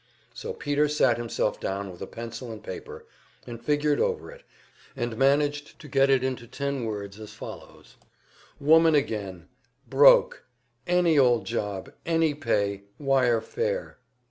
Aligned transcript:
So 0.33 0.51
Peter 0.51 0.87
sat 0.87 1.17
himself 1.17 1.59
down 1.59 1.91
with 1.91 2.01
a 2.01 2.07
pencil 2.07 2.51
and 2.51 2.63
paper, 2.63 3.05
and 3.45 3.63
figured 3.63 3.99
over 3.99 4.31
it, 4.31 4.41
and 4.95 5.15
managed 5.15 5.77
to 5.77 5.87
get 5.87 6.09
it 6.09 6.23
into 6.23 6.47
ten 6.47 6.85
words, 6.85 7.19
as 7.19 7.33
follows: 7.33 7.97
"Woman 8.59 8.95
again 8.95 9.47
broke 9.87 10.43
any 10.87 11.19
old 11.19 11.45
job 11.45 11.93
any 12.03 12.33
pay 12.33 12.85
wire 12.97 13.41
fare." 13.41 13.99